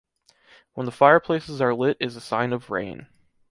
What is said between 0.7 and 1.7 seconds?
When the fireplaces